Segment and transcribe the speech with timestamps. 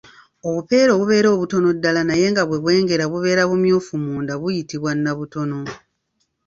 [0.47, 5.59] Obupeera obubeera obutono ddala naye nga bwe bwengera bubeera bumyufu munda buyitibwa nnabutono.